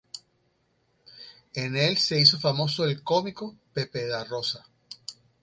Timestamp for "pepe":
3.71-4.07